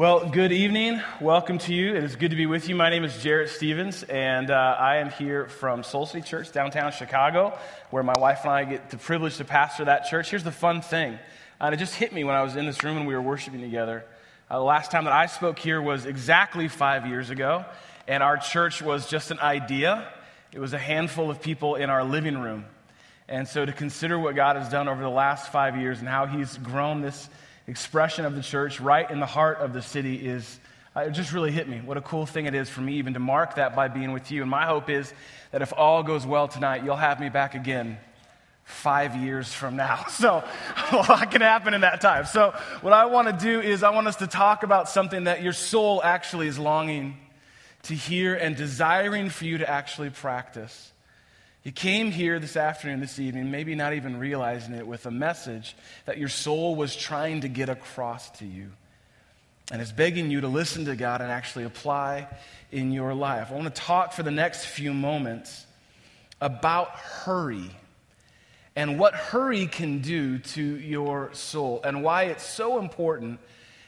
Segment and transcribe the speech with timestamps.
[0.00, 1.02] Well, good evening.
[1.20, 1.94] Welcome to you.
[1.94, 2.74] It is good to be with you.
[2.74, 6.90] My name is Jarrett Stevens, and uh, I am here from Soul City Church, downtown
[6.90, 7.58] Chicago,
[7.90, 10.30] where my wife and I get the privilege to pastor that church.
[10.30, 11.18] Here's the fun thing,
[11.60, 13.60] and it just hit me when I was in this room and we were worshiping
[13.60, 14.06] together.
[14.48, 17.66] Uh, the last time that I spoke here was exactly five years ago,
[18.08, 20.10] and our church was just an idea.
[20.50, 22.64] It was a handful of people in our living room.
[23.28, 26.24] And so to consider what God has done over the last five years and how
[26.24, 27.28] He's grown this
[27.70, 30.60] expression of the church right in the heart of the city is
[30.96, 31.80] uh, it just really hit me.
[31.84, 34.32] What a cool thing it is for me even to mark that by being with
[34.32, 34.42] you.
[34.42, 35.12] And my hope is
[35.52, 37.96] that if all goes well tonight you'll have me back again
[38.64, 40.04] five years from now.
[40.10, 40.44] So
[40.92, 42.26] a lot can happen in that time.
[42.26, 45.42] So what i want to do is i want us to talk about something that
[45.42, 47.16] your soul actually is longing
[47.84, 50.92] to hear and desiring for you to actually practice
[51.62, 55.76] you came here this afternoon, this evening, maybe not even realizing it, with a message
[56.06, 58.70] that your soul was trying to get across to you.
[59.70, 62.28] And it's begging you to listen to God and actually apply
[62.72, 63.50] in your life.
[63.50, 65.66] I want to talk for the next few moments
[66.40, 67.70] about hurry
[68.74, 73.38] and what hurry can do to your soul and why it's so important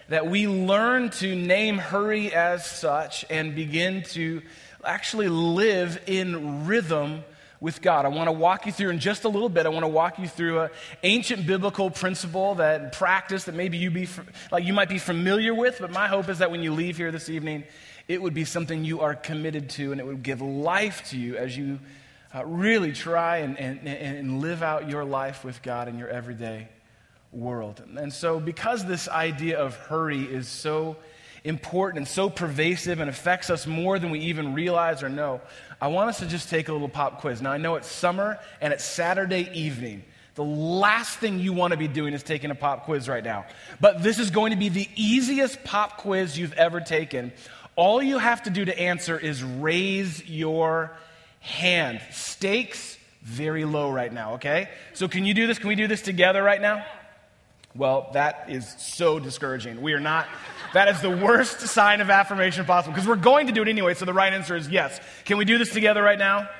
[0.08, 4.42] that we learn to name hurry as such and begin to
[4.84, 7.24] actually live in rhythm
[7.62, 8.04] with God.
[8.04, 9.66] I want to walk you through in just a little bit.
[9.66, 10.70] I want to walk you through an
[11.04, 14.08] ancient biblical principle that practice that maybe you be
[14.50, 17.12] like you might be familiar with, but my hope is that when you leave here
[17.12, 17.62] this evening,
[18.08, 21.36] it would be something you are committed to and it would give life to you
[21.36, 21.78] as you
[22.34, 26.68] uh, really try and, and, and live out your life with God in your everyday
[27.30, 27.80] world.
[27.96, 30.96] And so, because this idea of hurry is so
[31.44, 35.40] important and so pervasive and affects us more than we even realize or know,
[35.82, 37.42] I want us to just take a little pop quiz.
[37.42, 40.04] Now, I know it's summer and it's Saturday evening.
[40.36, 43.46] The last thing you want to be doing is taking a pop quiz right now.
[43.80, 47.32] But this is going to be the easiest pop quiz you've ever taken.
[47.74, 50.96] All you have to do to answer is raise your
[51.40, 52.00] hand.
[52.12, 54.68] Stakes very low right now, okay?
[54.94, 55.58] So, can you do this?
[55.58, 56.86] Can we do this together right now?
[57.74, 59.80] Well, that is so discouraging.
[59.80, 60.28] We are not,
[60.74, 63.94] that is the worst sign of affirmation possible because we're going to do it anyway.
[63.94, 65.00] So the right answer is yes.
[65.24, 66.50] Can we do this together right now?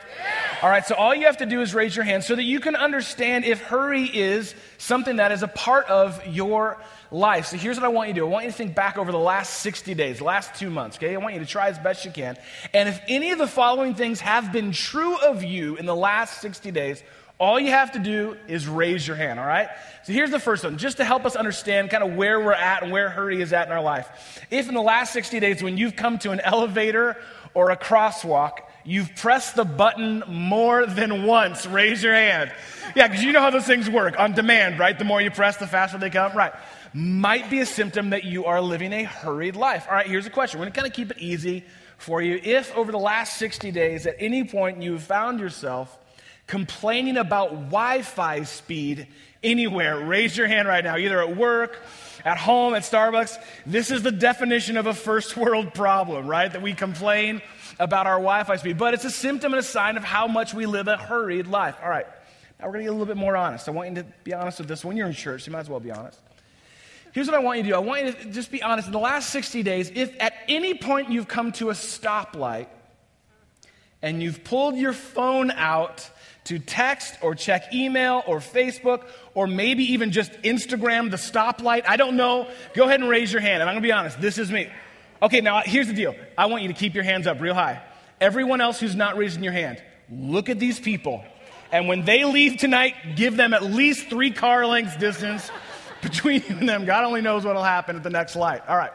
[0.63, 2.61] All right, so all you have to do is raise your hand so that you
[2.61, 6.79] can understand if hurry is something that is a part of your
[7.11, 7.47] life.
[7.47, 9.13] So here's what I want you to do I want you to think back over
[9.13, 11.15] the last 60 days, last two months, okay?
[11.15, 12.37] I want you to try as best you can.
[12.73, 16.41] And if any of the following things have been true of you in the last
[16.41, 17.03] 60 days,
[17.43, 19.69] all you have to do is raise your hand, all right?
[20.05, 22.85] So here's the first one, just to help us understand kind of where we're at
[22.85, 24.47] and where hurry is at in our life.
[24.49, 27.17] If in the last 60 days, when you've come to an elevator
[27.53, 32.53] or a crosswalk, you've pressed the button more than once, raise your hand.
[32.95, 34.97] Yeah, because you know how those things work on demand, right?
[34.97, 36.53] The more you press, the faster they come, right?
[36.95, 39.87] Might be a symptom that you are living a hurried life.
[39.89, 40.61] All right, here's a question.
[40.61, 41.65] We're going to kind of keep it easy
[41.99, 42.41] for you.
[42.41, 45.99] If over the last 60 days, at any point you found yourself
[46.53, 49.07] complaining about Wi Fi speed
[49.43, 51.81] anywhere, raise your hand right now, either at work,
[52.27, 53.43] at home, at Starbucks.
[53.65, 56.53] This is the definition of a first world problem, right?
[56.53, 57.41] That we complain
[57.81, 58.77] about our Wi Fi speed.
[58.77, 61.77] But it's a symptom and a sign of how much we live a hurried life.
[61.83, 62.05] All right,
[62.61, 63.67] now we're going to get a little bit more honest.
[63.67, 64.85] I want you to be honest with this.
[64.85, 66.21] When you're in church, you might as well be honest.
[67.13, 68.89] Here's what I want you to do I want you to just be honest.
[68.89, 72.67] In the last 60 days, if at any point you've come to a stoplight
[74.03, 76.09] and you've pulled your phone out
[76.45, 79.05] to text or check email or Facebook
[79.35, 81.85] or maybe even just Instagram the stoplight.
[81.87, 82.49] I don't know.
[82.75, 83.61] Go ahead and raise your hand.
[83.61, 84.69] And I'm going to be honest, this is me.
[85.23, 86.17] Okay, now here's the deal.
[86.37, 87.81] I want you to keep your hands up real high.
[88.21, 89.81] Everyone else who's not raising your hand,
[90.11, 91.25] look at these people.
[91.71, 95.51] And when they leave tonight, give them at least three car lengths distance
[96.03, 96.85] between you and them.
[96.85, 98.63] God only knows what will happen at the next light.
[98.69, 98.93] All right.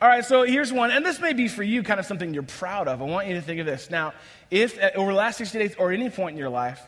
[0.00, 2.44] All right, so here's one, and this may be for you kind of something you're
[2.44, 3.02] proud of.
[3.02, 3.90] I want you to think of this.
[3.90, 4.12] Now,
[4.48, 6.80] if uh, over the last 60 days or any point in your life,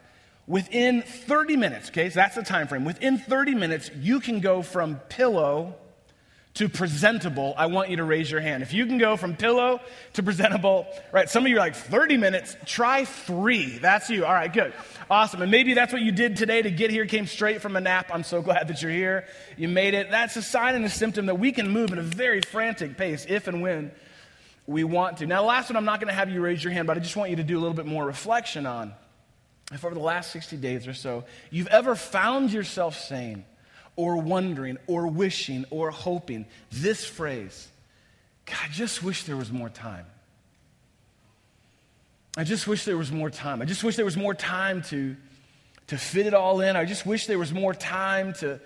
[0.46, 4.62] within 30 minutes, okay, so that's the time frame, within 30 minutes, you can go
[4.62, 5.74] from pillow
[6.60, 7.54] to presentable.
[7.56, 8.62] I want you to raise your hand.
[8.62, 9.80] If you can go from pillow
[10.12, 13.78] to presentable, right, some of you are like 30 minutes, try three.
[13.78, 14.26] That's you.
[14.26, 14.74] All right, good.
[15.10, 15.40] Awesome.
[15.40, 18.10] And maybe that's what you did today to get here, came straight from a nap.
[18.12, 19.24] I'm so glad that you're here.
[19.56, 20.10] You made it.
[20.10, 23.24] That's a sign and a symptom that we can move at a very frantic pace
[23.26, 23.90] if and when
[24.66, 25.26] we want to.
[25.26, 27.00] Now, the last one, I'm not going to have you raise your hand, but I
[27.00, 28.92] just want you to do a little bit more reflection on.
[29.72, 33.46] If over the last 60 days or so, you've ever found yourself saying,
[33.96, 37.68] or wondering, or wishing, or hoping this phrase
[38.46, 40.06] God, I just wish there was more time.
[42.36, 43.60] I just wish there was more time.
[43.60, 45.16] I just wish there was more time to,
[45.88, 46.76] to fit it all in.
[46.76, 48.60] I just wish there was more time to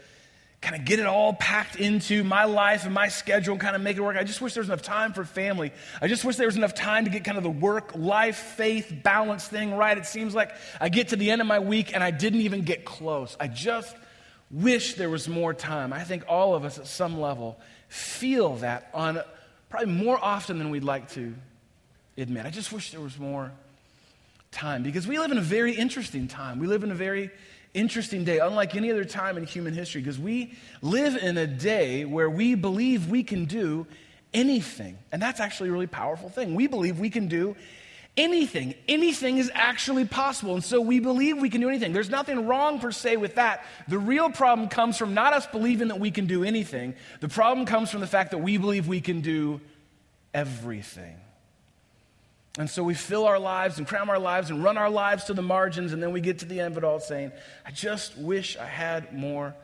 [0.60, 3.82] kind of get it all packed into my life and my schedule and kind of
[3.82, 4.16] make it work.
[4.16, 5.72] I just wish there was enough time for family.
[6.00, 8.92] I just wish there was enough time to get kind of the work, life, faith,
[9.02, 9.96] balance thing right.
[9.96, 12.62] It seems like I get to the end of my week and I didn't even
[12.62, 13.36] get close.
[13.38, 13.94] I just
[14.54, 15.92] wish there was more time.
[15.92, 17.58] I think all of us at some level
[17.88, 19.20] feel that on
[19.68, 21.34] probably more often than we'd like to
[22.16, 22.46] admit.
[22.46, 23.50] I just wish there was more
[24.52, 26.60] time because we live in a very interesting time.
[26.60, 27.30] We live in a very
[27.74, 32.04] interesting day, unlike any other time in human history, because we live in a day
[32.04, 33.84] where we believe we can do
[34.32, 34.96] anything.
[35.10, 36.54] And that's actually a really powerful thing.
[36.54, 37.56] We believe we can do
[38.16, 38.75] anything.
[38.88, 40.55] Anything is actually possible.
[40.55, 41.93] And so we believe we can do anything.
[41.93, 43.64] There's nothing wrong per se with that.
[43.88, 47.66] The real problem comes from not us believing that we can do anything, the problem
[47.66, 49.61] comes from the fact that we believe we can do
[50.32, 51.16] everything.
[52.56, 55.34] And so we fill our lives and cram our lives and run our lives to
[55.34, 57.32] the margins, and then we get to the end of it all saying,
[57.67, 59.55] I just wish I had more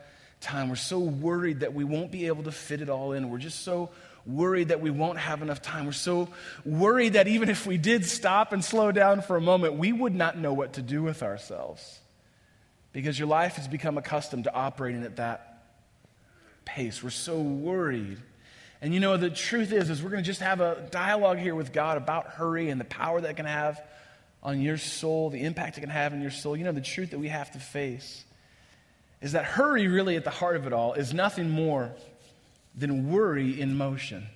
[0.41, 0.67] time.
[0.67, 3.29] We're so worried that we won't be able to fit it all in.
[3.29, 3.91] We're just so
[4.25, 5.85] worried that we won't have enough time.
[5.85, 6.29] We're so
[6.65, 10.15] worried that even if we did stop and slow down for a moment, we would
[10.15, 11.99] not know what to do with ourselves.
[12.93, 15.63] Because your life has become accustomed to operating at that
[16.65, 17.01] pace.
[17.01, 18.17] We're so worried
[18.81, 21.53] and you know, the truth is, is we're going to just have a dialogue here
[21.53, 23.79] with God about hurry and the power that can have
[24.41, 26.57] on your soul, the impact it can have in your soul.
[26.57, 28.25] You know, the truth that we have to face
[29.21, 31.91] is that hurry, really, at the heart of it all, is nothing more
[32.75, 34.27] than worry in motion.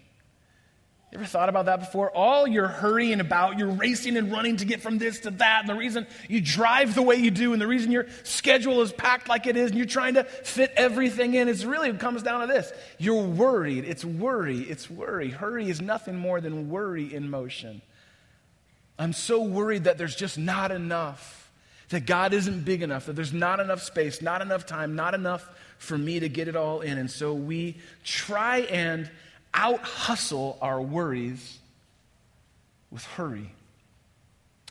[1.11, 2.11] You ever thought about that before?
[2.11, 5.69] All you're hurrying about, you're racing and running to get from this to that, and
[5.69, 9.29] the reason you drive the way you do, and the reason your schedule is packed
[9.29, 12.47] like it is, and you're trying to fit everything in, it's really comes down to
[12.47, 12.73] this.
[12.97, 13.85] You're worried.
[13.85, 14.59] It's worry.
[14.59, 15.29] It's worry.
[15.29, 17.81] Hurry is nothing more than worry in motion.
[18.99, 21.49] I'm so worried that there's just not enough,
[21.89, 25.49] that God isn't big enough, that there's not enough space, not enough time, not enough
[25.77, 26.97] for me to get it all in.
[26.97, 29.09] And so we try and
[29.53, 31.59] out hustle our worries
[32.91, 33.51] with hurry.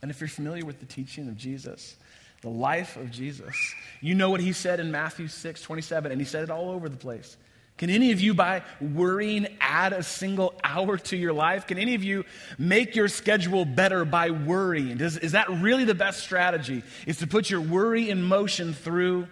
[0.02, 1.96] And if you're familiar with the teaching of Jesus,
[2.42, 3.54] the life of Jesus,
[4.00, 6.88] you know what he said in Matthew 6 27, and he said it all over
[6.88, 7.36] the place.
[7.76, 11.66] Can any of you, by worrying, add a single hour to your life?
[11.66, 12.24] Can any of you
[12.56, 14.96] make your schedule better by worrying?
[14.98, 16.84] Does, is that really the best strategy?
[17.06, 19.26] Is to put your worry in motion through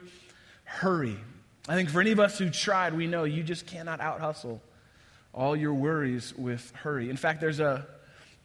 [0.64, 1.18] hurry?
[1.68, 4.60] I think for any of us who tried, we know you just cannot out hustle
[5.34, 7.08] all your worries with hurry.
[7.08, 7.86] In fact, there's a,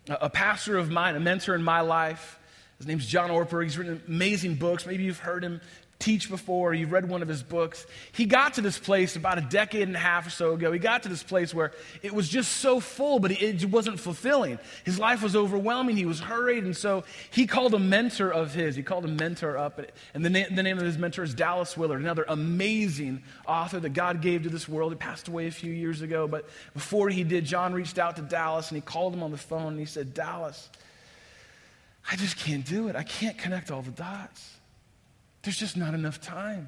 [0.07, 2.39] a pastor of mine, a mentor in my life.
[2.77, 3.63] His name's John Ortberg.
[3.63, 4.85] He's written amazing books.
[4.85, 5.61] Maybe you've heard him
[5.99, 7.85] teach before, you've read one of his books.
[8.11, 10.71] He got to this place about a decade and a half or so ago.
[10.71, 11.71] He got to this place where
[12.03, 14.59] it was just so full, but it wasn't fulfilling.
[14.83, 15.97] His life was overwhelming.
[15.97, 16.63] He was hurried.
[16.63, 19.81] And so he called a mentor of his, he called a mentor up.
[20.13, 23.89] And the, na- the name of his mentor is Dallas Willard, another amazing author that
[23.89, 24.91] God gave to this world.
[24.91, 26.27] He passed away a few years ago.
[26.27, 29.37] But before he did, John reached out to Dallas and he called him on the
[29.37, 30.69] phone and he said, Dallas,
[32.09, 32.95] I just can't do it.
[32.95, 34.56] I can't connect all the dots.
[35.47, 36.67] There's just not enough time.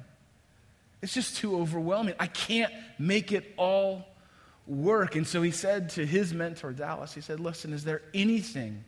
[1.02, 2.14] It's just too overwhelming.
[2.18, 4.08] I can't make it all
[4.66, 5.16] work.
[5.16, 8.82] And so he said to his mentor, Dallas, he said, Listen, is there anything,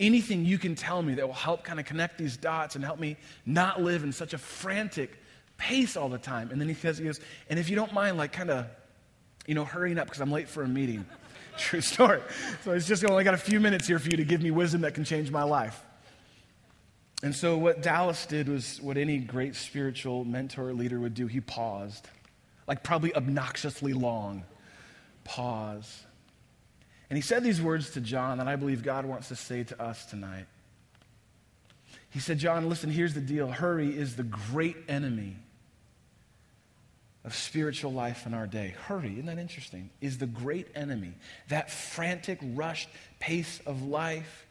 [0.00, 2.98] anything you can tell me that will help kind of connect these dots and help
[2.98, 5.16] me not live in such a frantic
[5.56, 6.50] pace all the time?
[6.50, 8.66] And then he says, he goes, and if you don't mind, like kind of,
[9.46, 11.06] you know, hurrying up because I'm late for a meeting.
[11.56, 12.22] True story.
[12.64, 14.80] So it's just only got a few minutes here for you to give me wisdom
[14.80, 15.80] that can change my life.
[17.22, 21.28] And so, what Dallas did was what any great spiritual mentor or leader would do.
[21.28, 22.08] He paused,
[22.66, 24.44] like probably obnoxiously long.
[25.24, 26.04] Pause.
[27.08, 29.80] And he said these words to John that I believe God wants to say to
[29.80, 30.46] us tonight.
[32.10, 33.48] He said, John, listen, here's the deal.
[33.48, 35.36] Hurry is the great enemy
[37.24, 38.74] of spiritual life in our day.
[38.86, 39.90] Hurry, isn't that interesting?
[40.00, 41.14] Is the great enemy.
[41.48, 42.88] That frantic, rushed
[43.20, 44.46] pace of life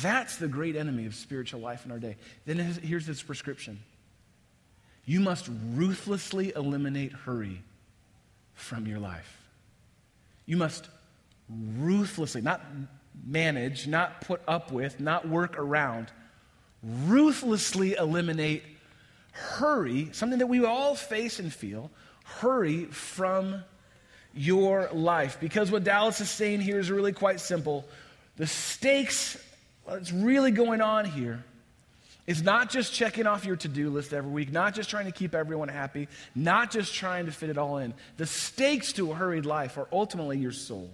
[0.00, 2.16] that's the great enemy of spiritual life in our day.
[2.46, 3.80] Then here's this prescription
[5.04, 7.62] you must ruthlessly eliminate hurry
[8.54, 9.38] from your life.
[10.46, 10.88] You must
[11.48, 12.64] ruthlessly, not
[13.26, 16.12] manage, not put up with, not work around,
[16.82, 18.62] ruthlessly eliminate
[19.32, 21.90] hurry, something that we all face and feel,
[22.24, 23.64] hurry from
[24.34, 25.38] your life.
[25.40, 27.84] Because what Dallas is saying here is really quite simple.
[28.36, 29.36] The stakes
[29.84, 31.44] what's really going on here
[32.26, 35.12] is not just checking off your to do list every week, not just trying to
[35.12, 37.92] keep everyone happy, not just trying to fit it all in.
[38.16, 40.90] The stakes to a hurried life are ultimately your soul.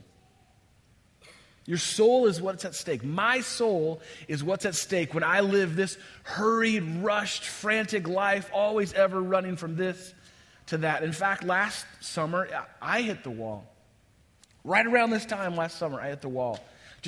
[1.66, 3.04] Your soul is what's at stake.
[3.04, 8.94] My soul is what's at stake when I live this hurried, rushed, frantic life, always
[8.94, 10.14] ever running from this
[10.68, 11.02] to that.
[11.02, 12.48] In fact, last summer,
[12.80, 13.66] I hit the wall.
[14.64, 16.58] Right around this time last summer, I hit the wall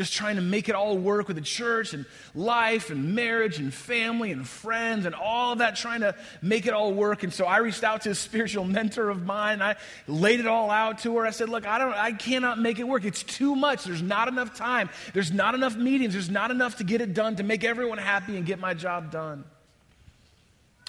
[0.01, 3.73] just trying to make it all work with the church and life and marriage and
[3.73, 7.23] family and friends and all of that, trying to make it all work.
[7.23, 9.61] And so I reached out to a spiritual mentor of mine.
[9.61, 9.77] I
[10.09, 11.27] laid it all out to her.
[11.27, 13.05] I said, Look, I, don't, I cannot make it work.
[13.05, 13.85] It's too much.
[13.85, 14.89] There's not enough time.
[15.13, 16.15] There's not enough meetings.
[16.15, 19.11] There's not enough to get it done, to make everyone happy and get my job
[19.11, 19.45] done.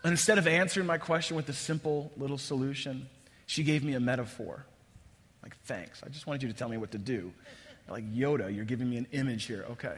[0.06, 3.10] And instead of answering my question with a simple little solution,
[3.46, 4.66] she gave me a metaphor.
[5.44, 6.02] Like, thanks.
[6.02, 7.34] I just wanted you to tell me what to do
[7.92, 9.66] like Yoda, you're giving me an image here.
[9.72, 9.98] Okay.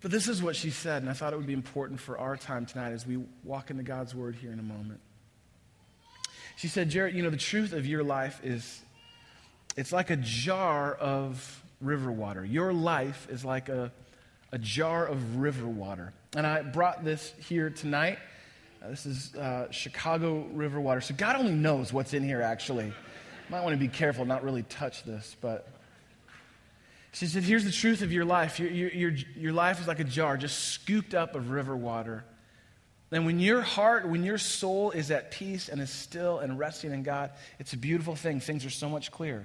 [0.00, 2.36] But this is what she said, and I thought it would be important for our
[2.36, 5.00] time tonight as we walk into God's Word here in a moment.
[6.56, 8.82] She said, Jarrett, you know, the truth of your life is
[9.76, 12.44] it's like a jar of river water.
[12.44, 13.90] Your life is like a,
[14.52, 16.12] a jar of river water.
[16.36, 18.18] And I brought this here tonight.
[18.82, 21.00] Uh, this is uh, Chicago river water.
[21.00, 22.92] So God only knows what's in here, actually.
[23.48, 25.66] Might want to be careful, not really touch this, but
[27.14, 28.58] she said, Here's the truth of your life.
[28.58, 32.24] Your, your, your, life is like a jar just scooped up of river water.
[33.12, 36.92] And when your heart, when your soul is at peace and is still and resting
[36.92, 37.30] in God,
[37.60, 38.40] it's a beautiful thing.
[38.40, 39.44] Things are so much clearer.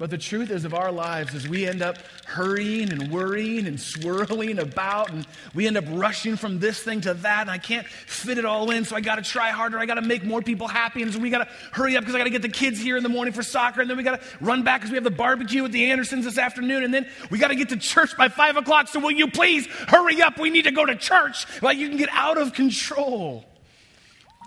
[0.00, 3.78] But the truth is of our lives is we end up hurrying and worrying and
[3.78, 7.86] swirling about and we end up rushing from this thing to that and I can't
[7.86, 9.78] fit it all in so I got to try harder.
[9.78, 12.14] I got to make more people happy and so we got to hurry up because
[12.14, 14.02] I got to get the kids here in the morning for soccer and then we
[14.02, 16.94] got to run back because we have the barbecue with the Andersons this afternoon and
[16.94, 18.88] then we got to get to church by five o'clock.
[18.88, 20.38] So will you please hurry up?
[20.38, 21.44] We need to go to church.
[21.60, 23.44] Like you can get out of control.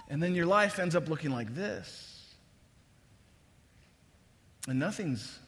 [0.09, 2.33] And then your life ends up looking like this.
[4.67, 5.41] And nothing's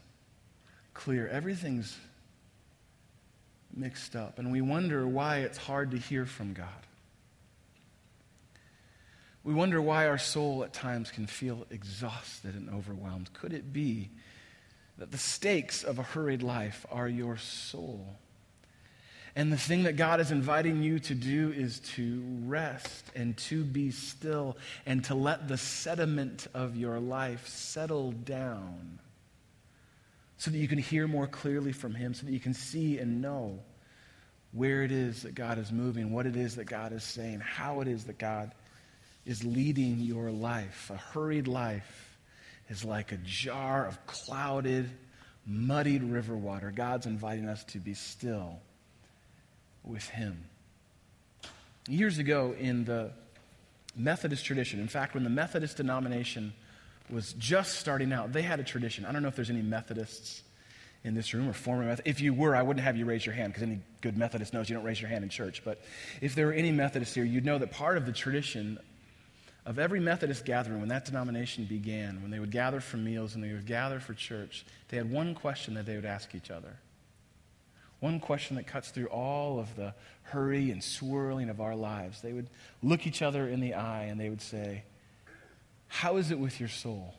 [0.96, 1.28] clear.
[1.28, 1.96] Everything's
[3.76, 4.40] mixed up.
[4.40, 6.68] And we wonder why it's hard to hear from God.
[9.44, 13.32] We wonder why our soul at times can feel exhausted and overwhelmed.
[13.34, 14.10] Could it be
[14.98, 18.16] that the stakes of a hurried life are your soul?
[19.36, 23.64] And the thing that God is inviting you to do is to rest and to
[23.64, 29.00] be still and to let the sediment of your life settle down
[30.38, 33.22] so that you can hear more clearly from Him, so that you can see and
[33.22, 33.60] know
[34.52, 37.82] where it is that God is moving, what it is that God is saying, how
[37.82, 38.52] it is that God
[39.26, 40.90] is leading your life.
[40.94, 42.18] A hurried life
[42.70, 44.90] is like a jar of clouded,
[45.46, 46.72] muddied river water.
[46.72, 48.60] God's inviting us to be still
[49.84, 50.46] with Him.
[51.88, 53.12] Years ago, in the
[53.96, 56.54] Methodist tradition, in fact, when the Methodist denomination
[57.10, 59.06] was just starting out, they had a tradition.
[59.06, 60.44] I don't know if there's any Methodists
[61.04, 62.08] in this room or former Methodist.
[62.08, 64.70] If you were, I wouldn't have you raise your hand because any good Methodist knows
[64.70, 65.62] you don't raise your hand in church.
[65.64, 65.82] But
[66.20, 68.80] if there were any Methodists here, you'd know that part of the tradition
[69.66, 73.44] of every Methodist gathering, when that denomination began, when they would gather for meals and
[73.44, 76.78] they would gather for church, they had one question that they would ask each other.
[78.00, 79.94] One question that cuts through all of the
[80.24, 82.22] hurry and swirling of our lives.
[82.22, 82.50] They would
[82.84, 84.84] look each other in the eye and they would say,
[85.88, 87.14] how is it with your soul?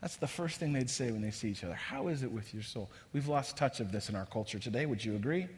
[0.00, 1.74] That's the first thing they'd say when they see each other.
[1.74, 2.90] How is it with your soul?
[3.12, 4.84] We've lost touch of this in our culture today.
[4.84, 5.48] Would you agree?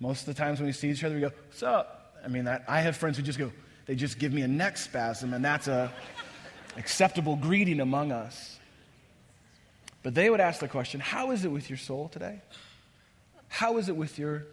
[0.00, 2.16] Most of the times when we see each other, we go, What's up?
[2.24, 3.52] I mean, that, I have friends who just go,
[3.86, 5.92] they just give me a neck spasm, and that's a
[6.76, 8.58] acceptable greeting among us.
[10.02, 12.40] But they would ask the question, How is it with your soul today?
[13.48, 14.44] How is it with your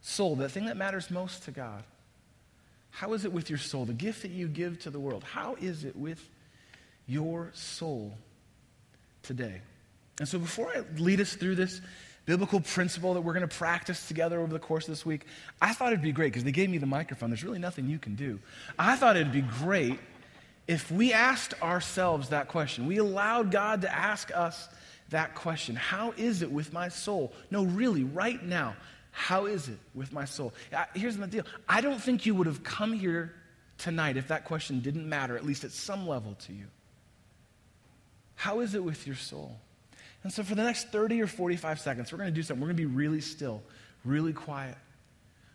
[0.00, 1.84] soul, the thing that matters most to God?
[2.98, 3.84] How is it with your soul?
[3.84, 5.22] The gift that you give to the world.
[5.22, 6.20] How is it with
[7.06, 8.12] your soul
[9.22, 9.60] today?
[10.18, 11.80] And so before I lead us through this
[12.26, 15.26] biblical principle that we're going to practice together over the course of this week,
[15.62, 17.30] I thought it'd be great because they gave me the microphone.
[17.30, 18.40] There's really nothing you can do.
[18.76, 20.00] I thought it'd be great
[20.66, 22.88] if we asked ourselves that question.
[22.88, 24.68] We allowed God to ask us
[25.10, 27.32] that question How is it with my soul?
[27.52, 28.74] No, really, right now.
[29.18, 30.54] How is it with my soul?
[30.94, 33.34] Here's the deal I don't think you would have come here
[33.76, 36.66] tonight if that question didn't matter, at least at some level to you.
[38.36, 39.58] How is it with your soul?
[40.22, 42.60] And so, for the next 30 or 45 seconds, we're going to do something.
[42.60, 43.60] We're going to be really still,
[44.04, 44.76] really quiet.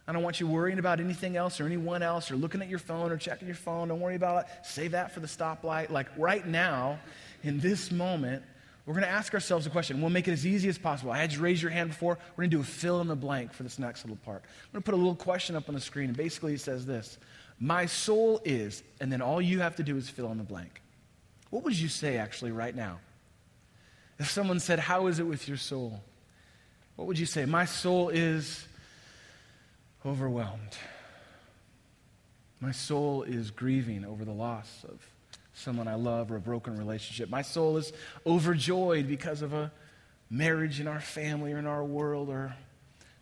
[0.10, 2.80] I don't want you worrying about anything else or anyone else or looking at your
[2.80, 3.88] phone or checking your phone.
[3.88, 4.52] Don't worry about it.
[4.66, 5.90] Save that for the stoplight.
[5.90, 7.00] Like right now,
[7.44, 8.44] in this moment,
[8.86, 10.02] we're going to ask ourselves a question.
[10.02, 11.12] We'll make it as easy as possible.
[11.12, 12.18] I had you raise your hand before.
[12.36, 14.44] We're going to do a fill in the blank for this next little part.
[14.44, 16.86] I'm going to put a little question up on the screen, and basically it says
[16.86, 17.18] this
[17.60, 20.82] My soul is, and then all you have to do is fill in the blank.
[21.50, 23.00] What would you say actually right now?
[24.20, 26.02] If someone said, How is it with your soul?
[26.98, 27.46] What would you say?
[27.46, 28.68] My soul is
[30.06, 30.78] overwhelmed.
[32.60, 35.02] My soul is grieving over the loss of
[35.54, 37.30] someone I love or a broken relationship.
[37.30, 37.94] My soul is
[38.26, 39.72] overjoyed because of a
[40.30, 42.56] marriage in our family or in our world, or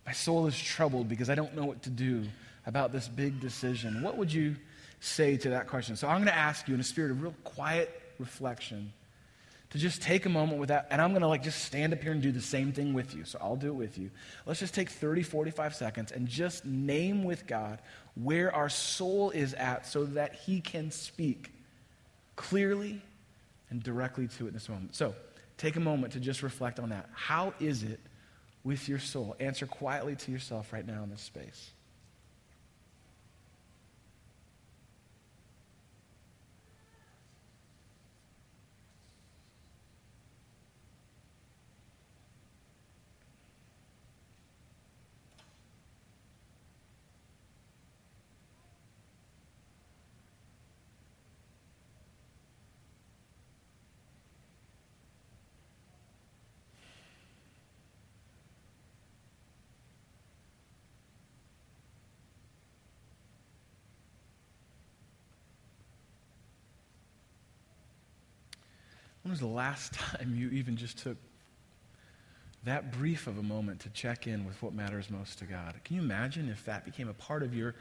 [0.06, 2.24] my soul is troubled because I don't know what to do
[2.66, 4.02] about this big decision.
[4.02, 4.56] What would you
[5.00, 5.96] say to that question?
[5.96, 8.92] So I'm going to ask you in a spirit of real quiet reflection
[9.72, 12.02] to just take a moment with that and i'm going to like just stand up
[12.02, 14.10] here and do the same thing with you so i'll do it with you
[14.44, 17.80] let's just take 30 45 seconds and just name with god
[18.14, 21.51] where our soul is at so that he can speak
[22.36, 23.00] clearly
[23.70, 24.94] and directly to it in this moment.
[24.94, 25.14] So
[25.56, 27.08] take a moment to just reflect on that.
[27.14, 28.00] How is it
[28.64, 29.36] with your soul?
[29.40, 31.70] Answer quietly to yourself right now in this space
[69.32, 71.16] was the last time you even just took
[72.64, 75.74] that brief of a moment to check in with what matters most to God?
[75.84, 77.74] Can you imagine if that became a part of your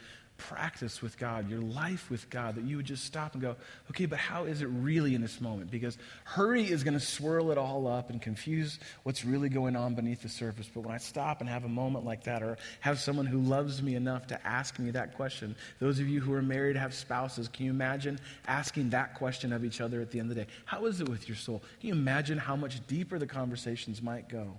[0.50, 3.56] practice with God, your life with God, that you would just stop and go,
[3.92, 5.70] okay, but how is it really in this moment?
[5.70, 9.94] Because hurry is going to swirl it all up and confuse what's really going on
[9.94, 10.70] beneath the surface.
[10.74, 13.82] But when I stop and have a moment like that, or have someone who loves
[13.82, 17.48] me enough to ask me that question, those of you who are married, have spouses,
[17.48, 20.52] can you imagine asking that question of each other at the end of the day?
[20.66, 21.62] How is it with your soul?
[21.80, 24.58] Can you imagine how much deeper the conversations might go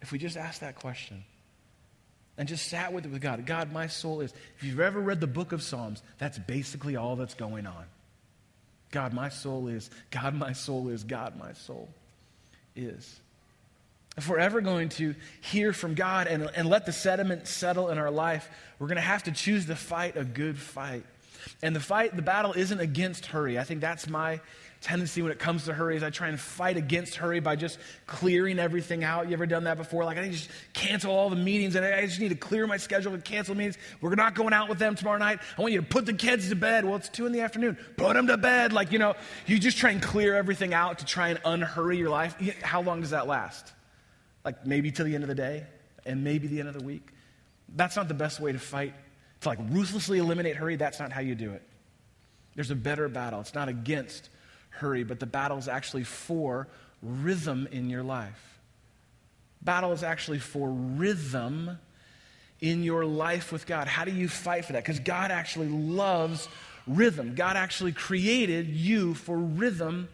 [0.00, 1.24] if we just ask that question?
[2.42, 3.46] And just sat with it with God.
[3.46, 4.34] God, my soul is.
[4.56, 7.84] If you've ever read the book of Psalms, that's basically all that's going on.
[8.90, 9.90] God, my soul is.
[10.10, 11.04] God, my soul is.
[11.04, 11.88] God, my soul
[12.74, 13.20] is.
[14.16, 17.98] If we're ever going to hear from God and, and let the sediment settle in
[17.98, 18.50] our life,
[18.80, 21.04] we're going to have to choose to fight a good fight.
[21.62, 23.58] And the fight, the battle isn't against hurry.
[23.58, 24.40] I think that's my
[24.82, 27.78] tendency when it comes to hurry is I try and fight against hurry by just
[28.06, 29.28] clearing everything out.
[29.28, 30.04] You ever done that before?
[30.04, 32.66] Like, I need to just cancel all the meetings and I just need to clear
[32.66, 33.78] my schedule and cancel meetings.
[34.00, 35.38] We're not going out with them tomorrow night.
[35.56, 36.84] I want you to put the kids to bed.
[36.84, 37.78] Well, it's two in the afternoon.
[37.96, 38.72] Put them to bed.
[38.72, 39.14] Like, you know,
[39.46, 42.34] you just try and clear everything out to try and unhurry your life.
[42.62, 43.72] How long does that last?
[44.44, 45.64] Like, maybe till the end of the day
[46.04, 47.08] and maybe the end of the week.
[47.74, 48.94] That's not the best way to fight.
[49.42, 51.62] To like ruthlessly eliminate hurry, that's not how you do it.
[52.54, 53.40] There's a better battle.
[53.40, 54.28] It's not against
[54.70, 56.68] hurry, but the battle is actually for
[57.02, 58.58] rhythm in your life.
[59.62, 61.78] Battle is actually for rhythm
[62.60, 63.88] in your life with God.
[63.88, 64.84] How do you fight for that?
[64.84, 66.48] Because God actually loves
[66.86, 67.34] rhythm.
[67.34, 70.08] God actually created you for rhythm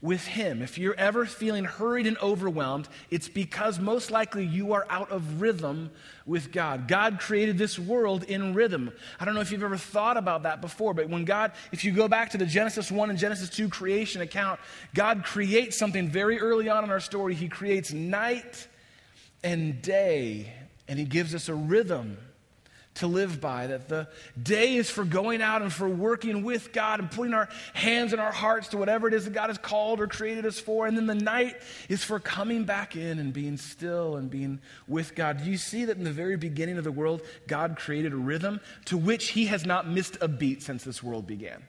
[0.00, 0.62] with Him.
[0.62, 5.40] If you're ever feeling hurried and overwhelmed, it's because most likely you are out of
[5.40, 5.90] rhythm
[6.24, 6.86] with God.
[6.86, 8.92] God created this world in rhythm.
[9.18, 11.92] I don't know if you've ever thought about that before, but when God, if you
[11.92, 14.60] go back to the Genesis 1 and Genesis 2 creation account,
[14.94, 17.34] God creates something very early on in our story.
[17.34, 18.68] He creates night
[19.42, 20.52] and day,
[20.86, 22.18] and He gives us a rhythm
[22.98, 23.66] to live by.
[23.66, 24.08] That the
[24.40, 28.20] day is for going out and for working with God and putting our hands and
[28.20, 30.86] our hearts to whatever it is that God has called or created us for.
[30.86, 31.56] And then the night
[31.88, 35.42] is for coming back in and being still and being with God.
[35.42, 38.60] Do you see that in the very beginning of the world, God created a rhythm
[38.86, 41.62] to which He has not missed a beat since this world began?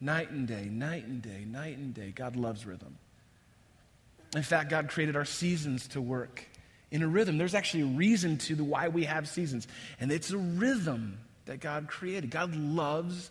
[0.00, 2.10] Night and day, night and day, night and day.
[2.14, 2.96] God loves rhythm.
[4.34, 6.46] In fact, God created our seasons to work
[6.90, 7.38] in a rhythm.
[7.38, 11.60] There's actually a reason to the why we have seasons, and it's a rhythm that
[11.60, 12.30] God created.
[12.30, 13.30] God loves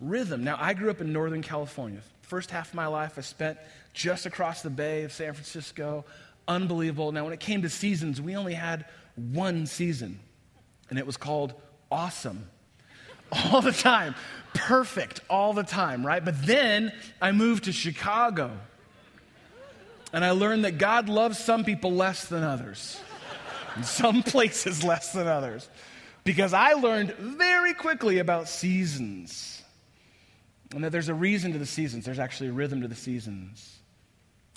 [0.00, 0.44] rhythm.
[0.44, 2.00] Now, I grew up in Northern California.
[2.22, 3.58] First half of my life, I spent
[3.92, 6.04] just across the bay of San Francisco.
[6.48, 7.12] Unbelievable.
[7.12, 10.18] Now, when it came to seasons, we only had one season,
[10.90, 11.54] and it was called
[11.90, 12.48] awesome.
[13.30, 14.14] All the time.
[14.54, 16.22] Perfect all the time, right?
[16.22, 18.50] But then I moved to Chicago
[20.12, 23.00] and I learned that God loves some people less than others,
[23.76, 25.68] in some places less than others.
[26.24, 29.62] Because I learned very quickly about seasons.
[30.74, 33.78] And that there's a reason to the seasons, there's actually a rhythm to the seasons.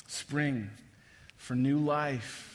[0.08, 0.70] Spring
[1.38, 2.52] for new life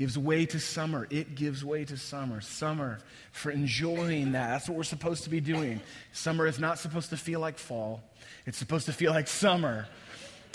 [0.00, 1.06] gives way to summer.
[1.10, 2.40] It gives way to summer.
[2.40, 3.00] Summer
[3.32, 4.48] for enjoying that.
[4.48, 5.80] That's what we're supposed to be doing.
[6.12, 8.02] Summer is not supposed to feel like fall,
[8.46, 9.86] it's supposed to feel like summer.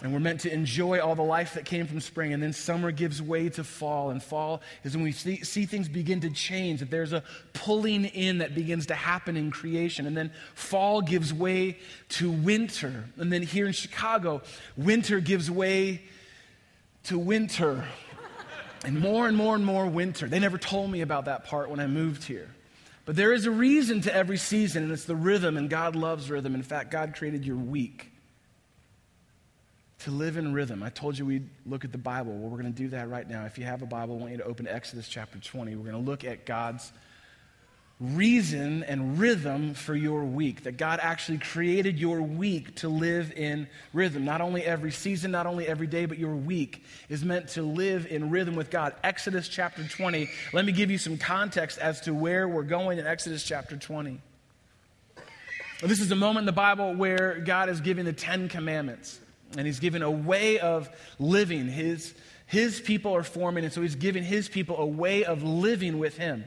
[0.04, 2.34] And we're meant to enjoy all the life that came from spring.
[2.34, 4.10] And then summer gives way to fall.
[4.10, 8.06] And fall is when we see, see, things begin to change, that there's a pulling
[8.06, 10.06] in that begins to happen in creation.
[10.06, 11.78] And then fall gives way
[12.10, 13.06] to winter.
[13.18, 14.42] And then here in Chicago,
[14.76, 16.02] winter gives way
[17.06, 17.86] to winter.
[18.84, 20.28] And more and more and more winter.
[20.28, 22.50] They never told me about that part when I moved here.
[23.06, 26.30] But there is a reason to every season, and it's the rhythm, and God loves
[26.30, 26.54] rhythm.
[26.54, 28.12] In fact, God created your week
[30.06, 30.84] to live in rhythm.
[30.84, 32.32] I told you we'd look at the Bible.
[32.32, 33.46] Well, we're going to do that right now.
[33.46, 35.76] If you have a Bible, I want you to open Exodus chapter 20.
[35.76, 36.92] We're going to look at God's
[38.00, 40.66] reason and rhythm for your week.
[40.66, 44.26] That God actually created your week to live in rhythm.
[44.26, 48.06] Not only every season, not only every day, but your week is meant to live
[48.06, 48.94] in rhythm with God.
[49.04, 50.30] Exodus chapter 20.
[50.54, 54.22] Let me give you some context as to where we're going in Exodus chapter 20.
[55.82, 59.20] This is a moment in the Bible where God is giving the Ten Commandments
[59.58, 60.90] and he's given a way of
[61.20, 61.68] living.
[61.68, 62.14] His,
[62.46, 66.18] his people are forming, and so he's giving his people a way of living with
[66.18, 66.46] him.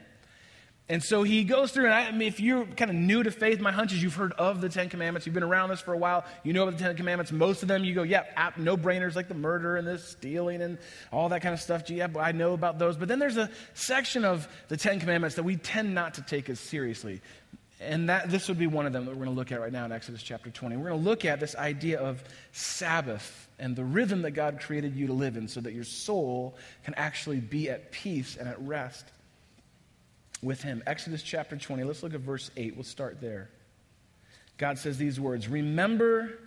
[0.90, 3.30] And so he goes through, and I, I, mean, if you're kind of new to
[3.30, 5.26] faith, my hunch is you've heard of the Ten Commandments.
[5.26, 6.24] You've been around this for a while.
[6.44, 7.30] You know about the Ten Commandments.
[7.30, 8.22] Most of them, you go, yeah,
[8.56, 10.78] no brainers like the murder and the stealing and
[11.12, 11.90] all that kind of stuff.
[11.90, 12.96] Yeah, I know about those.
[12.96, 16.48] But then there's a section of the Ten Commandments that we tend not to take
[16.48, 17.20] as seriously.
[17.80, 19.72] And that, this would be one of them that we're going to look at right
[19.72, 20.76] now in Exodus chapter 20.
[20.76, 24.96] We're going to look at this idea of Sabbath and the rhythm that God created
[24.96, 28.60] you to live in so that your soul can actually be at peace and at
[28.60, 29.06] rest
[30.42, 30.82] with Him.
[30.86, 32.74] Exodus chapter 20, let's look at verse 8.
[32.74, 33.48] We'll start there.
[34.56, 36.38] God says these words Remember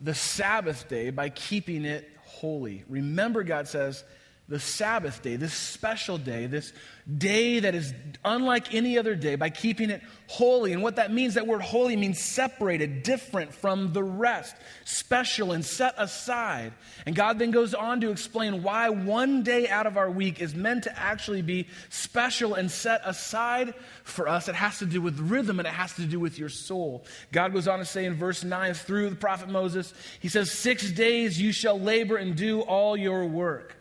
[0.00, 2.84] the Sabbath day by keeping it holy.
[2.88, 4.04] Remember, God says,
[4.50, 6.72] the Sabbath day, this special day, this
[7.18, 10.72] day that is unlike any other day by keeping it holy.
[10.72, 15.64] And what that means, that word holy means separated, different from the rest, special and
[15.64, 16.72] set aside.
[17.06, 20.52] And God then goes on to explain why one day out of our week is
[20.52, 24.48] meant to actually be special and set aside for us.
[24.48, 27.04] It has to do with rhythm and it has to do with your soul.
[27.30, 30.90] God goes on to say in verse 9 through the prophet Moses, He says, Six
[30.90, 33.76] days you shall labor and do all your work.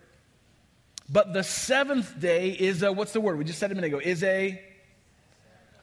[1.12, 3.38] But the seventh day is a, what's the word?
[3.38, 4.62] We just said a minute ago, is a,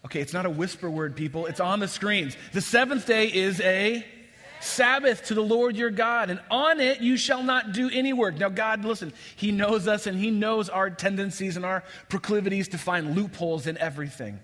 [0.05, 1.47] okay, it's not a whisper word, people.
[1.47, 2.37] It's on the screens.
[2.53, 4.05] The seventh day is a
[4.61, 8.39] Sabbath to the Lord your God, and on it you shall not do any work.
[8.39, 12.79] Now, God, listen, He knows us and He knows our tendencies and our proclivities to
[12.79, 14.41] find loopholes in everything.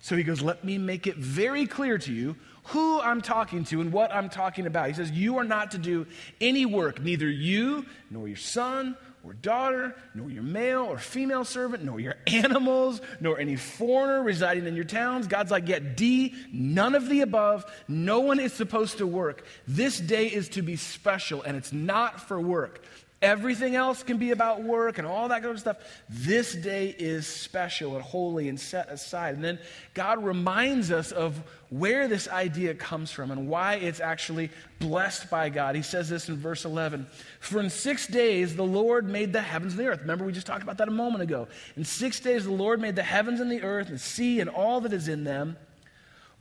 [0.00, 2.36] So He goes, Let me make it very clear to you
[2.68, 4.88] who I'm talking to and what I'm talking about.
[4.88, 6.06] He says, You are not to do
[6.40, 11.82] any work, neither you, nor your son, or daughter, nor your male or female servant,
[11.82, 15.26] nor your animals, nor any foreigner residing in your towns.
[15.26, 17.64] God's like, yeah, D, none of the above.
[17.88, 19.44] No one is supposed to work.
[19.66, 22.82] This day is to be special, and it's not for work.
[23.24, 25.78] Everything else can be about work and all that kind of stuff.
[26.10, 29.34] This day is special and holy and set aside.
[29.34, 29.58] And then
[29.94, 35.48] God reminds us of where this idea comes from and why it's actually blessed by
[35.48, 35.74] God.
[35.74, 37.06] He says this in verse 11
[37.40, 40.02] For in six days the Lord made the heavens and the earth.
[40.02, 41.48] Remember, we just talked about that a moment ago.
[41.76, 44.50] In six days the Lord made the heavens and the earth, and the sea and
[44.50, 45.56] all that is in them.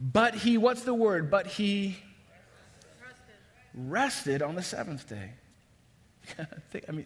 [0.02, 1.32] But he, what's the word?
[1.32, 1.96] But he
[3.02, 3.36] rested,
[3.74, 5.32] rested on the seventh day.
[6.88, 7.06] I mean,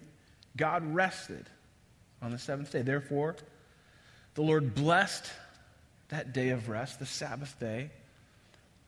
[0.56, 1.50] God rested
[2.22, 2.82] on the seventh day.
[2.82, 3.36] Therefore,
[4.36, 5.30] the Lord blessed
[6.10, 7.92] that day of rest, the Sabbath day,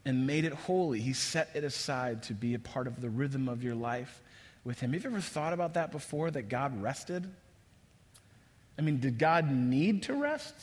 [0.06, 1.00] and made it holy.
[1.00, 4.22] He set it aside to be a part of the rhythm of your life
[4.63, 4.94] with Him.
[4.94, 7.30] Have you ever thought about that before, that God rested?
[8.78, 10.56] I mean, did God need to rest?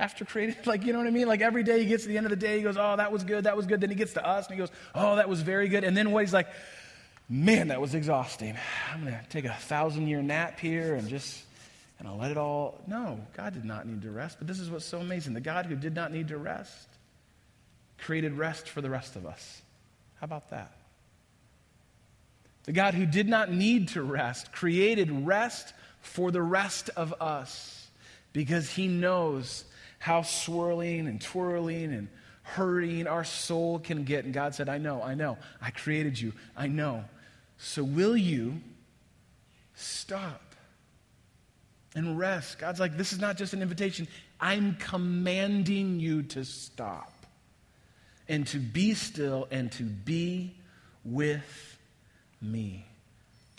[0.00, 0.56] after creating.
[0.64, 1.28] Like, you know what I mean?
[1.28, 3.12] Like every day he gets to the end of the day, he goes, Oh, that
[3.12, 3.80] was good, that was good.
[3.80, 5.84] Then he gets to us and he goes, Oh, that was very good.
[5.84, 6.48] And then what he's like,
[7.30, 8.56] man, that was exhausting.
[8.92, 11.42] I'm going to take a thousand year nap here and just,
[11.98, 12.82] and I'll let it all.
[12.88, 14.38] No, God did not need to rest.
[14.38, 15.34] But this is what's so amazing.
[15.34, 16.88] The God who did not need to rest
[17.98, 19.62] created rest for the rest of us.
[20.18, 20.72] How about that?
[22.64, 27.88] The God who did not need to rest created rest for the rest of us
[28.32, 29.64] because he knows
[29.98, 32.08] how swirling and twirling and
[32.42, 34.24] hurrying our soul can get.
[34.24, 35.38] And God said, I know, I know.
[35.60, 36.32] I created you.
[36.56, 37.04] I know.
[37.62, 38.62] So, will you
[39.74, 40.40] stop
[41.94, 42.58] and rest?
[42.58, 44.08] God's like, this is not just an invitation.
[44.40, 47.12] I'm commanding you to stop
[48.30, 50.54] and to be still and to be
[51.04, 51.78] with
[52.40, 52.86] me.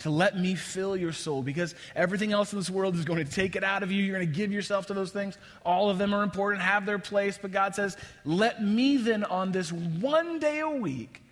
[0.00, 3.32] To let me fill your soul because everything else in this world is going to
[3.32, 4.02] take it out of you.
[4.02, 5.38] You're going to give yourself to those things.
[5.64, 7.38] All of them are important, have their place.
[7.40, 11.22] But God says, let me then on this one day a week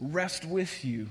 [0.00, 1.08] rest with you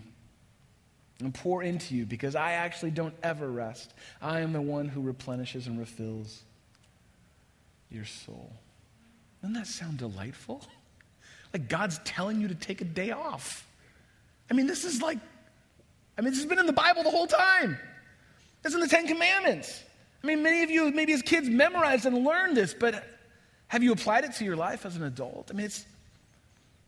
[1.20, 3.94] and pour into you because I actually don't ever rest.
[4.22, 6.44] I am the one who replenishes and refills
[7.90, 8.52] your soul.
[9.42, 10.62] Doesn't that sound delightful?
[11.54, 13.68] Like God's telling you to take a day off.
[14.50, 15.20] I mean, this is like,
[16.18, 17.78] I mean, this has been in the Bible the whole time.
[18.66, 19.84] Is in the Ten Commandments.
[20.24, 23.04] I mean, many of you, maybe as kids, memorized and learned this, but
[23.68, 25.52] have you applied it to your life as an adult?
[25.52, 25.86] I mean, it's,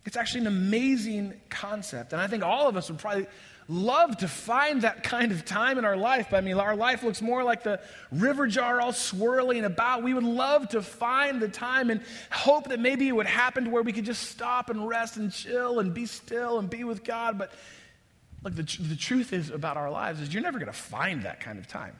[0.05, 2.13] it's actually an amazing concept.
[2.13, 3.27] And I think all of us would probably
[3.67, 6.27] love to find that kind of time in our life.
[6.29, 7.79] But I mean, our life looks more like the
[8.11, 10.03] river jar all swirling about.
[10.03, 12.01] We would love to find the time and
[12.31, 15.31] hope that maybe it would happen to where we could just stop and rest and
[15.31, 17.37] chill and be still and be with God.
[17.37, 17.51] But
[18.43, 21.39] look, the, the truth is about our lives is you're never going to find that
[21.39, 21.95] kind of time.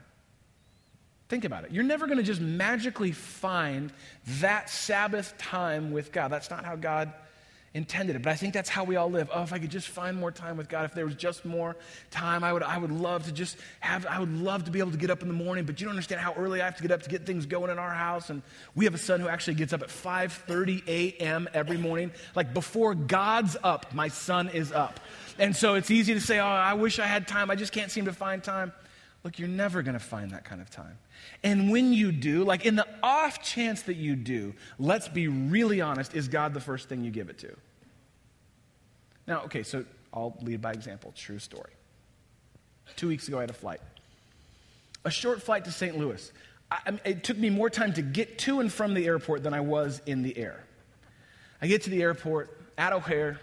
[1.28, 1.72] Think about it.
[1.72, 3.92] You're never going to just magically find
[4.40, 6.28] that Sabbath time with God.
[6.32, 7.12] That's not how God
[7.76, 8.22] intended it.
[8.24, 9.30] But I think that's how we all live.
[9.34, 11.76] Oh, if I could just find more time with God, if there was just more
[12.10, 14.92] time, I would, I would love to just have, I would love to be able
[14.92, 16.82] to get up in the morning, but you don't understand how early I have to
[16.82, 18.30] get up to get things going in our house.
[18.30, 18.42] And
[18.76, 21.50] we have a son who actually gets up at 5.30 a.m.
[21.54, 22.12] every morning.
[22.34, 25.02] Like before God's up, my son is up.
[25.38, 27.52] And so it's easy to say, oh, I wish I had time.
[27.52, 28.72] I just can't seem to find time.
[29.26, 31.00] Look, you're never going to find that kind of time.
[31.42, 35.82] And when you do, like in the off chance that you do, let's be really
[35.82, 37.58] honest, is God the first thing you give it to?
[39.26, 39.84] Now, okay, so
[40.14, 41.12] I'll lead by example.
[41.16, 41.72] True story.
[42.98, 43.82] Two weeks ago, I had a flight.
[45.06, 45.98] A short flight to St.
[45.98, 46.32] Louis.
[46.70, 49.62] I, it took me more time to get to and from the airport than I
[49.62, 50.64] was in the air.
[51.64, 53.40] I get to the airport at O'Hare,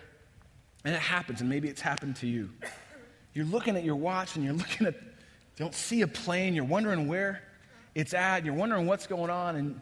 [0.84, 2.50] and it happens, and maybe it's happened to you.
[3.34, 4.94] You're looking at your watch and you're looking at,
[5.56, 7.42] don't see a plane, you're wondering where
[7.94, 9.80] it's at, you're wondering what's going on, and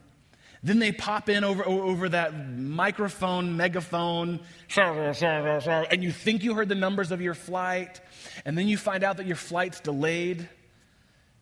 [0.62, 4.40] then they pop in over, over that microphone, megaphone,
[4.76, 8.00] and you think you heard the numbers of your flight,
[8.44, 10.48] and then you find out that your flight's delayed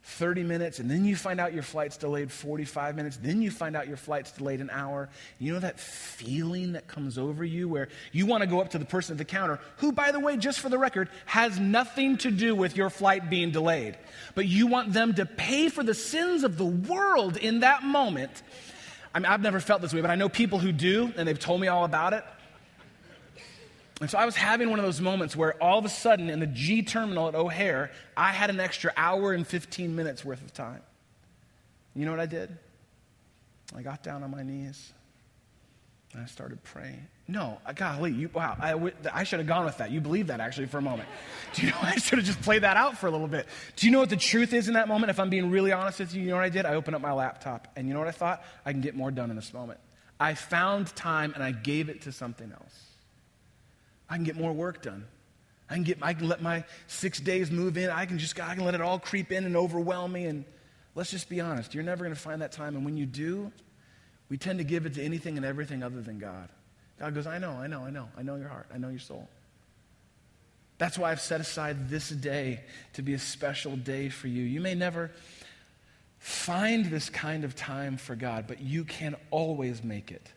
[0.09, 3.77] 30 minutes, and then you find out your flight's delayed 45 minutes, then you find
[3.77, 5.09] out your flight's delayed an hour.
[5.39, 8.79] You know that feeling that comes over you where you want to go up to
[8.79, 12.17] the person at the counter, who, by the way, just for the record, has nothing
[12.19, 13.99] to do with your flight being delayed.
[14.35, 18.43] But you want them to pay for the sins of the world in that moment
[19.15, 21.39] I mean, I've never felt this way, but I know people who do, and they've
[21.39, 22.25] told me all about it.
[24.01, 26.39] And so I was having one of those moments where all of a sudden in
[26.39, 30.53] the G terminal at O'Hare, I had an extra hour and 15 minutes worth of
[30.55, 30.83] time.
[31.95, 32.57] You know what I did?
[33.77, 34.93] I got down on my knees
[36.13, 37.07] and I started praying.
[37.27, 38.57] No, uh, golly, you, wow,
[39.13, 39.91] I, should have gone with that.
[39.91, 41.09] You believe that actually for a moment.
[41.55, 43.47] Do you know, I should have just played that out for a little bit.
[43.77, 45.11] Do you know what the truth is in that moment?
[45.11, 46.65] If I'm being really honest with you, you know what I did?
[46.65, 48.43] I opened up my laptop, and you know what I thought?
[48.65, 49.81] I can get more done in this moment.
[50.19, 52.88] I found time and I gave it to something else.
[54.09, 55.07] I can get more work done.
[55.71, 57.91] I can, get, I can let my six days move in.
[57.91, 60.25] I can just I can let it all creep in and overwhelm me.
[60.25, 60.45] And
[60.95, 62.75] let's just be honest, you're never going to find that time.
[62.75, 63.53] And when you do,
[64.31, 66.49] we tend to give it to anything and everything other than God.
[66.99, 68.09] God goes, I know, I know, I know.
[68.17, 68.67] I know your heart.
[68.75, 69.29] I know your soul.
[70.79, 72.61] That's why I've set aside this day
[72.95, 74.43] to be a special day for you.
[74.43, 75.11] You may never
[76.19, 80.33] find this kind of time for God, but you can always make it.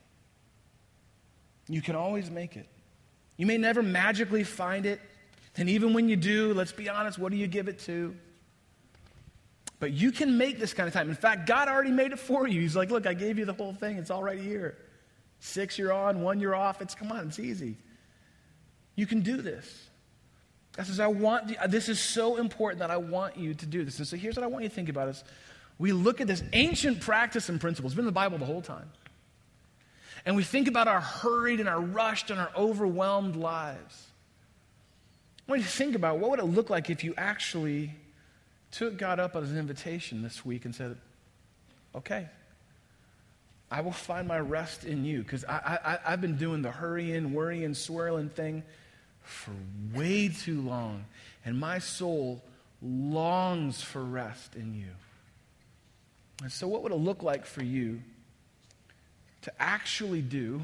[1.68, 2.68] You can always make it.
[3.42, 5.02] You may never magically find it.
[5.58, 8.16] And even when you do, let's be honest, what do you give it to?
[9.80, 11.10] But you can make this kind of time.
[11.10, 12.62] In fact, God already made it for you.
[12.62, 13.98] He's like, look, I gave you the whole thing.
[13.98, 14.78] It's all right here.
[15.40, 16.84] Six you're on, one you're off.
[16.84, 17.78] It's come on, it's easy.
[18.96, 19.90] You can do this.
[20.78, 23.98] God says, I want this is so important that I want you to do this.
[23.98, 25.24] And so here's what I want you to think about is
[25.80, 27.88] we look at this ancient practice and principle.
[27.88, 28.92] It's been in the Bible the whole time.
[30.26, 34.08] And we think about our hurried and our rushed and our overwhelmed lives.
[35.48, 37.94] I want you to think about what would it look like if you actually
[38.72, 40.96] took God up as an invitation this week and said,
[41.96, 42.28] okay,
[43.70, 45.24] I will find my rest in you.
[45.24, 48.64] Because I, I, I've been doing the hurrying, worrying, swirling thing
[49.24, 49.52] for
[49.94, 51.06] way too long.
[51.46, 52.44] And my soul
[52.82, 54.88] longs for rest in you.
[56.44, 58.02] And so, what would it look like for you
[59.44, 60.62] to actually do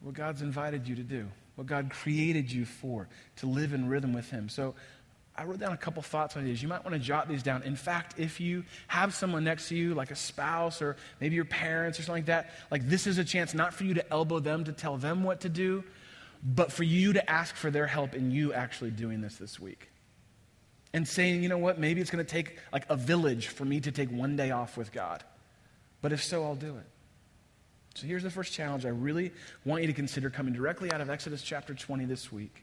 [0.00, 4.12] what God's invited you to do, what God created you for, to live in rhythm
[4.12, 4.48] with Him?
[4.48, 4.74] So,
[5.38, 6.60] I wrote down a couple thoughts on these.
[6.60, 7.62] You might want to jot these down.
[7.62, 11.44] In fact, if you have someone next to you, like a spouse or maybe your
[11.44, 14.40] parents or something like that, like this is a chance not for you to elbow
[14.40, 15.84] them to tell them what to do,
[16.42, 19.88] but for you to ask for their help in you actually doing this this week.
[20.92, 23.80] And saying, you know what, maybe it's going to take like a village for me
[23.82, 25.22] to take one day off with God.
[26.02, 26.86] But if so, I'll do it.
[27.98, 29.32] So here's the first challenge I really
[29.64, 32.62] want you to consider coming directly out of Exodus chapter 20 this week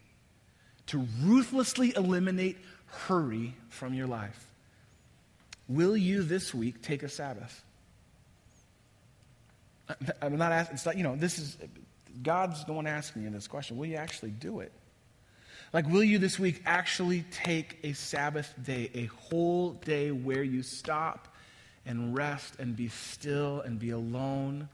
[0.88, 4.48] to ruthlessly eliminate hurry from your life?
[5.67, 7.65] Will you this week take a Sabbath?
[10.21, 11.58] I'm not asking, it's not, you know, this is,
[12.24, 13.76] God's the one asking you this question.
[13.76, 14.71] Will you actually do it?
[15.74, 20.63] Like, will you this week actually take a Sabbath day, a whole day where you
[20.63, 21.28] stop
[21.86, 24.69] and rest and be still and be alone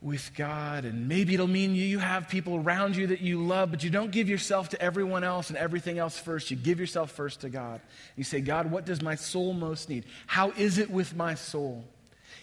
[0.00, 0.84] with God?
[0.84, 4.10] And maybe it'll mean you, have people around you that you love, but you don't
[4.10, 6.50] give yourself to everyone else and everything else first.
[6.50, 7.80] You give yourself first to God.
[8.16, 10.04] You say, God, what does my soul most need?
[10.26, 11.84] How is it with my soul?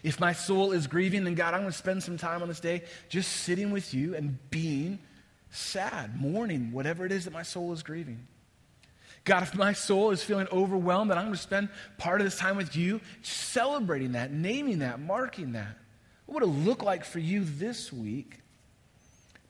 [0.03, 2.59] If my soul is grieving, then God, I'm going to spend some time on this
[2.59, 4.99] day just sitting with you and being
[5.49, 8.27] sad, mourning, whatever it is that my soul is grieving.
[9.23, 12.37] God, if my soul is feeling overwhelmed, then I'm going to spend part of this
[12.37, 15.77] time with you celebrating that, naming that, marking that.
[16.25, 18.39] What would it look like for you this week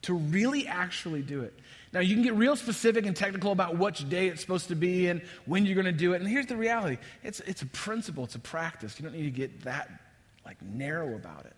[0.03, 1.53] to really actually do it?
[1.93, 5.07] Now, you can get real specific and technical about which day it's supposed to be
[5.07, 6.21] and when you're going to do it.
[6.21, 8.99] And here's the reality it's, it's a principle, it's a practice.
[8.99, 9.89] You don't need to get that
[10.43, 11.53] like narrow about it.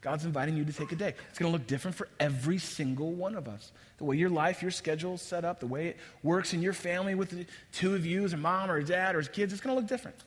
[0.00, 1.14] God's inviting you to take a day.
[1.30, 3.72] It's going to look different for every single one of us.
[3.96, 6.74] The way your life, your schedule is set up, the way it works in your
[6.74, 9.54] family with the two of you as a mom or a dad or as kids,
[9.54, 10.18] it's going to look different.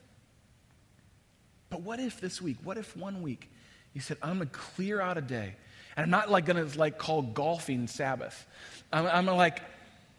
[1.70, 3.50] But what if this week, what if one week
[3.98, 5.56] you said, I'm going to clear out a day.
[5.96, 8.46] And I'm not like going to like call golfing Sabbath.
[8.92, 9.60] I'm, I'm like,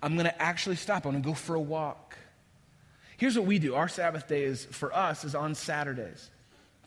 [0.03, 1.05] I'm going to actually stop.
[1.05, 2.17] I'm going to go for a walk.
[3.15, 3.75] Here's what we do.
[3.75, 6.29] Our Sabbath day is, for us, is on Saturdays.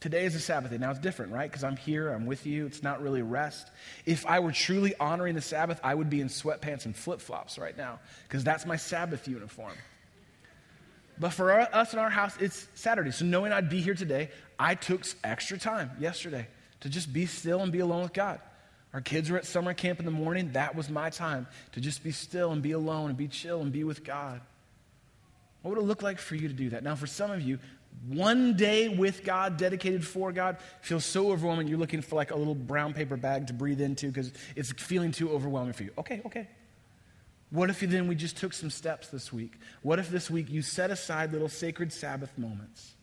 [0.00, 0.76] Today is a Sabbath day.
[0.76, 1.50] Now it's different, right?
[1.50, 2.66] Because I'm here, I'm with you.
[2.66, 3.70] It's not really rest.
[4.04, 7.56] If I were truly honoring the Sabbath, I would be in sweatpants and flip flops
[7.56, 9.72] right now because that's my Sabbath uniform.
[11.18, 13.12] But for us in our house, it's Saturday.
[13.12, 14.28] So knowing I'd be here today,
[14.58, 16.48] I took extra time yesterday
[16.82, 18.40] to just be still and be alone with God.
[18.92, 20.52] Our kids were at summer camp in the morning.
[20.52, 23.72] That was my time to just be still and be alone and be chill and
[23.72, 24.40] be with God.
[25.62, 26.82] What would it look like for you to do that?
[26.82, 27.58] Now, for some of you,
[28.08, 32.36] one day with God, dedicated for God, feels so overwhelming you're looking for like a
[32.36, 35.92] little brown paper bag to breathe into because it's feeling too overwhelming for you.
[35.96, 36.48] Okay, okay.
[37.50, 39.58] What if then we just took some steps this week?
[39.82, 42.94] What if this week you set aside little sacred Sabbath moments?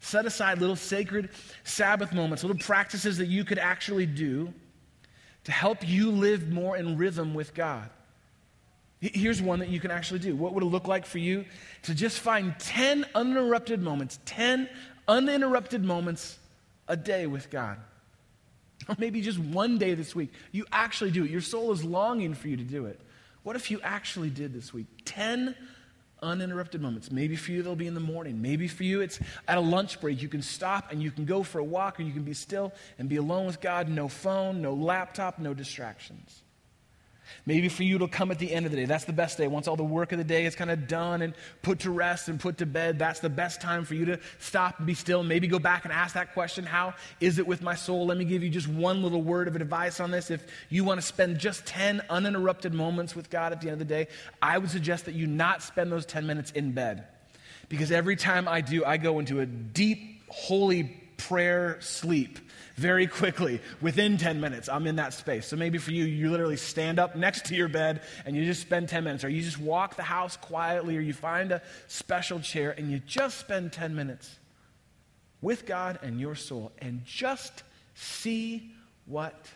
[0.00, 1.28] Set aside little sacred
[1.62, 4.52] Sabbath moments, little practices that you could actually do
[5.44, 7.88] to help you live more in rhythm with God.
[9.00, 10.36] Here's one that you can actually do.
[10.36, 11.46] What would it look like for you
[11.84, 14.68] to just find 10 uninterrupted moments, 10
[15.08, 16.38] uninterrupted moments
[16.86, 17.78] a day with God?
[18.88, 20.32] Or maybe just one day this week.
[20.52, 21.30] You actually do it.
[21.30, 23.00] Your soul is longing for you to do it.
[23.42, 24.86] What if you actually did this week?
[25.06, 25.54] 10
[26.22, 27.10] uninterrupted moments.
[27.10, 28.40] Maybe for you, they'll be in the morning.
[28.42, 30.22] Maybe for you, it's at a lunch break.
[30.22, 32.72] You can stop and you can go for a walk or you can be still
[32.98, 33.88] and be alone with God.
[33.88, 36.42] No phone, no laptop, no distractions.
[37.46, 38.84] Maybe for you, it'll come at the end of the day.
[38.84, 39.48] That's the best day.
[39.48, 42.28] Once all the work of the day is kind of done and put to rest
[42.28, 45.22] and put to bed, that's the best time for you to stop and be still.
[45.22, 48.06] Maybe go back and ask that question How is it with my soul?
[48.06, 50.30] Let me give you just one little word of advice on this.
[50.30, 53.88] If you want to spend just 10 uninterrupted moments with God at the end of
[53.88, 54.08] the day,
[54.42, 57.04] I would suggest that you not spend those 10 minutes in bed.
[57.68, 60.84] Because every time I do, I go into a deep, holy
[61.16, 62.38] prayer sleep
[62.80, 63.60] very quickly.
[63.82, 65.46] Within 10 minutes, I'm in that space.
[65.46, 68.62] So maybe for you, you literally stand up next to your bed and you just
[68.62, 72.40] spend 10 minutes, or you just walk the house quietly, or you find a special
[72.40, 74.38] chair and you just spend 10 minutes
[75.42, 77.62] with God and your soul and just
[77.94, 78.70] see
[79.04, 79.46] what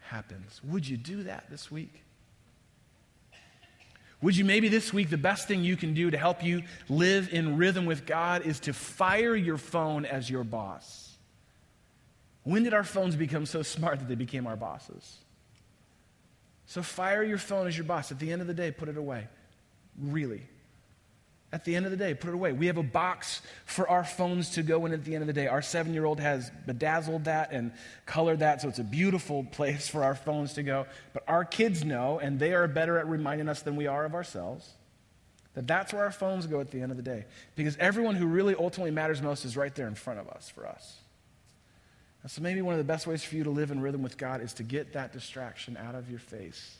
[0.00, 0.60] happens.
[0.64, 2.02] Would you do that this week?
[4.22, 7.32] Would you maybe this week, the best thing you can do to help you live
[7.32, 11.09] in rhythm with God is to fire your phone as your boss?
[12.44, 15.18] When did our phones become so smart that they became our bosses?
[16.66, 18.12] So fire your phone as your boss.
[18.12, 19.26] At the end of the day, put it away.
[20.00, 20.42] Really.
[21.52, 22.52] At the end of the day, put it away.
[22.52, 25.32] We have a box for our phones to go in at the end of the
[25.32, 25.48] day.
[25.48, 27.72] Our seven year old has bedazzled that and
[28.06, 30.86] colored that, so it's a beautiful place for our phones to go.
[31.12, 34.14] But our kids know, and they are better at reminding us than we are of
[34.14, 34.70] ourselves,
[35.54, 37.24] that that's where our phones go at the end of the day.
[37.56, 40.68] Because everyone who really ultimately matters most is right there in front of us for
[40.68, 40.99] us.
[42.22, 44.18] And so maybe one of the best ways for you to live in rhythm with
[44.18, 46.76] God is to get that distraction out of your face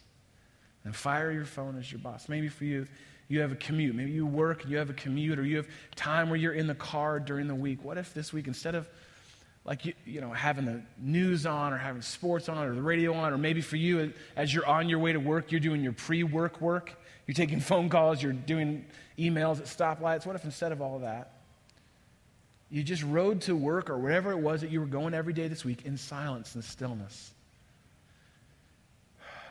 [0.84, 2.28] and fire your phone as your boss.
[2.28, 2.86] Maybe for you,
[3.28, 3.94] you have a commute.
[3.94, 6.66] Maybe you work and you have a commute, or you have time where you're in
[6.66, 7.84] the car during the week.
[7.84, 8.88] What if this week, instead of
[9.64, 13.14] like you, you know having the news on or having sports on or the radio
[13.14, 15.92] on, or maybe for you as you're on your way to work, you're doing your
[15.92, 16.94] pre-work work.
[17.26, 18.84] You're taking phone calls, you're doing
[19.18, 20.26] emails at stoplights.
[20.26, 21.39] What if instead of all that,
[22.70, 25.48] you just rode to work or wherever it was that you were going every day
[25.48, 27.32] this week in silence and stillness.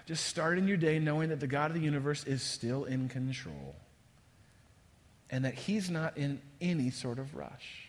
[0.06, 3.76] Just starting your day knowing that the God of the universe is still in control.
[5.30, 7.88] and that He's not in any sort of rush.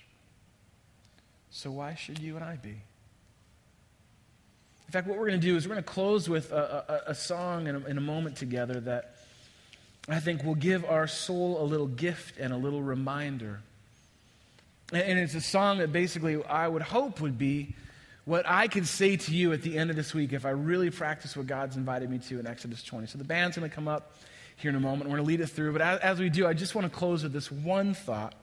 [1.50, 2.70] So, why should you and I be?
[2.70, 7.10] In fact, what we're going to do is we're going to close with a, a,
[7.12, 9.14] a song in a, in a moment together that
[10.08, 13.60] I think will give our soul a little gift and a little reminder.
[14.92, 17.74] And, it's a song that basically I would hope would be
[18.24, 20.90] what I could say to you at the end of this week if I really
[20.90, 23.06] practice what God's invited me to in Exodus 20.
[23.06, 24.14] So the band's going to come up
[24.56, 25.10] here in a moment.
[25.10, 25.72] We're going to lead it through.
[25.72, 28.34] But as, as we do, I just want to close with this one thought.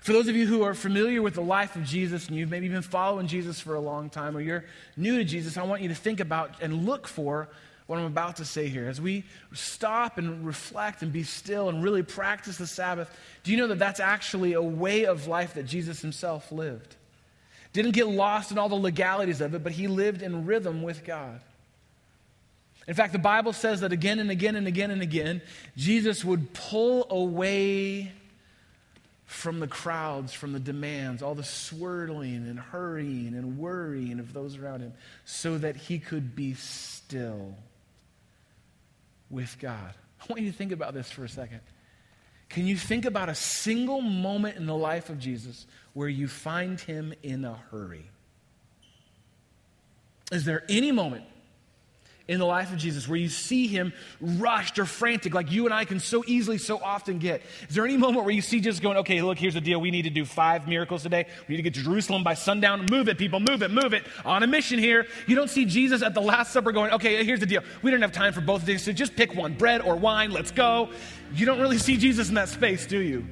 [0.00, 2.68] For those of you who are familiar with the life of Jesus and you've maybe
[2.68, 4.64] been following Jesus for a long time or you're
[4.96, 7.48] new to Jesus, I want you to think about and look for
[7.88, 8.86] what I'm about to say here.
[8.86, 9.24] As we
[9.54, 13.10] stop and reflect and be still and really practice the Sabbath,
[13.42, 16.96] do you know that that's actually a way of life that Jesus himself lived?
[17.72, 21.02] Didn't get lost in all the legalities of it, but he lived in rhythm with
[21.02, 21.40] God.
[22.86, 25.40] In fact, the Bible says that again and again and again and again,
[25.74, 28.12] Jesus would pull away
[29.24, 34.58] from the crowds, from the demands, all the swirling and hurrying and worrying of those
[34.58, 34.92] around him,
[35.24, 37.54] so that he could be still
[39.30, 39.94] with God.
[40.20, 41.60] I want you to think about this for a second.
[42.48, 46.80] Can you think about a single moment in the life of Jesus where you find
[46.80, 48.10] him in a hurry?
[50.32, 51.24] Is there any moment
[52.28, 55.72] in the life of Jesus where you see him rushed or frantic like you and
[55.72, 57.42] I can so easily, so often get?
[57.68, 59.80] Is there any moment where you see Jesus going, okay, look, here's the deal.
[59.80, 61.26] We need to do five miracles today.
[61.48, 62.86] We need to get to Jerusalem by sundown.
[62.90, 64.04] Move it, people, move it, move it.
[64.24, 65.06] On a mission here.
[65.26, 67.62] You don't see Jesus at the Last Supper going, okay, here's the deal.
[67.82, 70.30] We don't have time for both of these, so just pick one bread or wine.
[70.30, 70.90] Let's go.
[71.34, 73.26] You don't really see Jesus in that space, do you?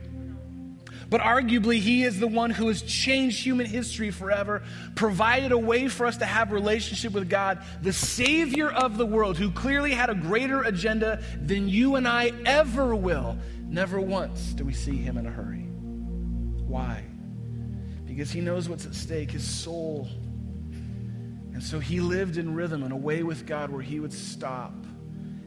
[1.08, 4.64] But arguably, he is the one who has changed human history forever,
[4.96, 9.38] provided a way for us to have relationship with God, the Savior of the world,
[9.38, 13.38] who clearly had a greater agenda than you and I ever will.
[13.68, 15.66] Never once do we see him in a hurry.
[16.66, 17.04] Why?
[18.04, 20.08] Because he knows what's at stake, his soul.
[21.52, 24.74] And so he lived in rhythm and away with God where he would stop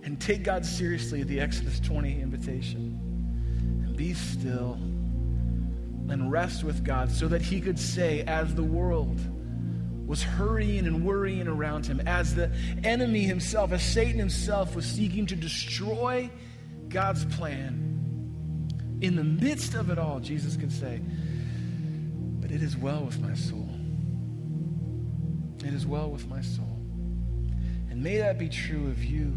[0.03, 2.97] and take God seriously at the Exodus 20 invitation
[3.86, 4.80] and be still
[6.10, 9.20] and rest with God so that he could say, as the world
[10.07, 12.51] was hurrying and worrying around him, as the
[12.84, 16.30] enemy himself, as Satan himself was seeking to destroy
[16.88, 17.89] God's plan,
[19.01, 20.99] in the midst of it all, Jesus could say,
[22.41, 23.70] But it is well with my soul.
[25.64, 26.66] It is well with my soul.
[27.89, 29.36] And may that be true of you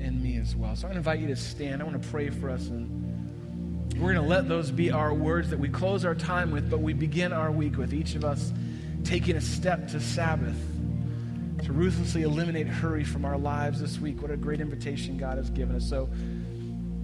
[0.00, 0.76] and me as well.
[0.76, 1.82] So I invite you to stand.
[1.82, 3.07] I want to pray for us and
[3.98, 6.80] we're going to let those be our words that we close our time with, but
[6.80, 8.52] we begin our week with each of us
[9.02, 10.56] taking a step to Sabbath,
[11.64, 14.22] to ruthlessly eliminate hurry from our lives this week.
[14.22, 15.88] What a great invitation God has given us.
[15.88, 16.08] So,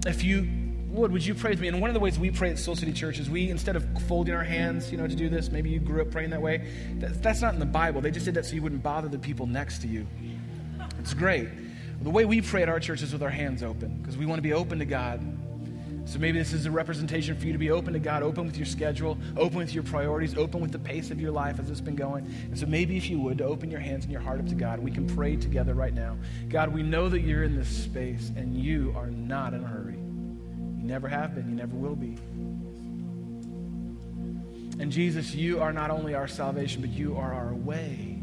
[0.06, 0.48] if you
[0.90, 1.66] would, would you pray with me?
[1.66, 3.84] And one of the ways we pray at Soul City Church is we, instead of
[4.06, 6.68] folding our hands, you know, to do this, maybe you grew up praying that way.
[7.00, 8.00] That, that's not in the Bible.
[8.00, 10.06] They just did that so you wouldn't bother the people next to you.
[11.00, 11.48] It's great.
[12.02, 14.38] The way we pray at our church is with our hands open because we want
[14.38, 15.20] to be open to God
[16.06, 18.56] so maybe this is a representation for you to be open to God, open with
[18.56, 21.80] your schedule, open with your priorities, open with the pace of your life as it's
[21.80, 22.26] been going.
[22.26, 24.54] And so maybe if you would, to open your hands and your heart up to
[24.54, 26.18] God, we can pray together right now.
[26.50, 29.94] God, we know that you're in this space and you are not in a hurry.
[29.94, 32.18] You never have been, you never will be.
[34.78, 38.18] And Jesus, you are not only our salvation, but you are our way.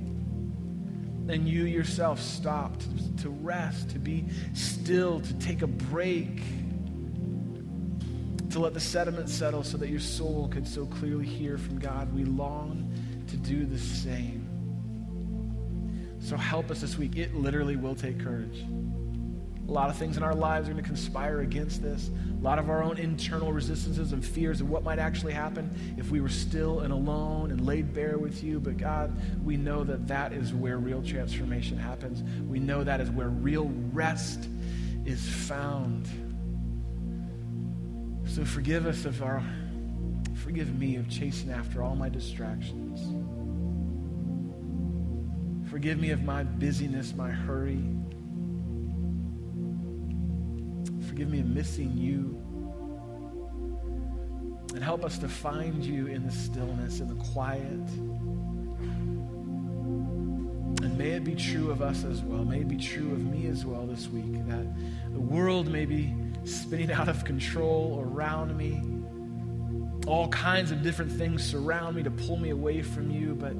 [1.29, 2.85] And you yourself stopped
[3.19, 6.41] to rest, to be still, to take a break
[8.51, 12.13] to let the sediment settle so that your soul could so clearly hear from God.
[12.13, 12.91] We long
[13.27, 14.47] to do the same.
[16.19, 17.15] So help us this week.
[17.17, 18.63] It literally will take courage.
[19.67, 22.09] A lot of things in our lives are going to conspire against this.
[22.39, 26.11] A lot of our own internal resistances and fears of what might actually happen if
[26.11, 28.59] we were still and alone and laid bare with you.
[28.59, 32.21] But God, we know that that is where real transformation happens.
[32.49, 34.49] We know that is where real rest
[35.05, 36.09] is found.
[38.33, 39.43] So forgive us of our,
[40.35, 43.01] forgive me of chasing after all my distractions.
[45.69, 47.83] Forgive me of my busyness, my hurry.
[51.09, 52.37] Forgive me of missing you.
[54.75, 57.89] And help us to find you in the stillness, in the quiet.
[60.79, 62.45] And may it be true of us as well.
[62.45, 64.65] May it be true of me as well this week that
[65.11, 68.81] the world may be spinning out of control around me.
[70.07, 73.55] All kinds of different things surround me to pull me away from you, but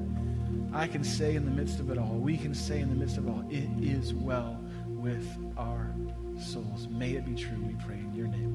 [0.76, 3.18] I can say in the midst of it all, we can say in the midst
[3.18, 5.26] of all, it is well with
[5.56, 5.94] our
[6.40, 6.88] souls.
[6.88, 8.51] May it be true, we pray in your name.